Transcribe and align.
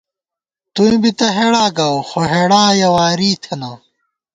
توئیں 0.73 0.97
بی 1.01 1.11
تہ 1.17 1.27
ہېڑا 1.35 1.65
گاؤو، 1.77 1.99
خو 2.07 2.19
ہېڑا 2.31 2.63
یَہ 2.79 2.89
واری 2.95 3.31
تھنہ 3.43 3.71